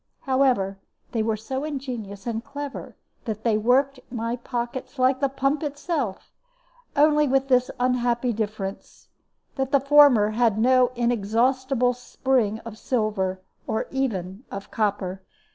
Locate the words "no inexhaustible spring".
10.57-12.57